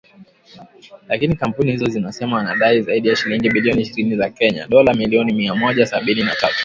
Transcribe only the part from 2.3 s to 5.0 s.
wanadai zaidi ya shilingi bilioni ishirini za Kenya (dola